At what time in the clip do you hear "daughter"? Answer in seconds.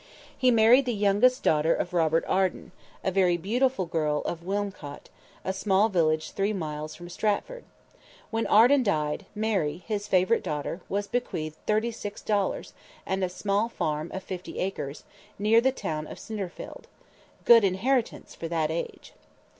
1.43-1.75, 10.41-10.81